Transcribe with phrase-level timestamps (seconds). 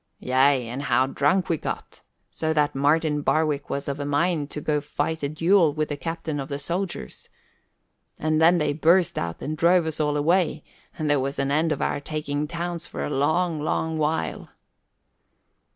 [0.17, 2.01] "Yea, and how drunk we got!
[2.31, 5.95] So that Martin Barwick was of a mind to go fight a duel with the
[5.95, 7.29] captain of the soldiers.
[8.17, 10.63] And then they burst out and drove us all away,
[10.97, 14.49] and there was an end of our taking towns for a long, long while."